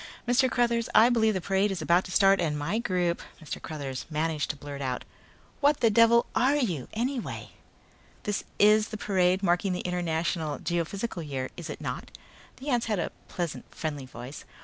"Mr. 0.27 0.49
Cruthers, 0.49 0.89
I 0.95 1.09
believe 1.09 1.35
the 1.35 1.41
parade 1.41 1.69
is 1.69 1.79
about 1.79 2.05
to 2.05 2.11
start 2.11 2.41
and 2.41 2.57
my 2.57 2.79
group" 2.79 3.21
Mr. 3.39 3.61
Cruthers 3.61 4.07
managed 4.09 4.49
to 4.49 4.55
blurt 4.55 4.81
out. 4.81 5.05
"What 5.59 5.81
the 5.81 5.91
devil 5.91 6.25
are 6.33 6.55
you 6.57 6.87
anyway!" 6.93 7.51
"This 8.23 8.43
is 8.57 8.87
the 8.87 8.97
parade 8.97 9.43
marking 9.43 9.73
the 9.73 9.81
International 9.81 10.57
Geophysical 10.57 11.21
Year, 11.21 11.51
is 11.55 11.69
it 11.69 11.79
not?" 11.81 12.09
The 12.57 12.69
ant 12.69 12.85
had 12.85 12.97
a 12.97 13.11
pleasant, 13.27 13.65
friendly 13.75 14.07
voice. 14.07 14.43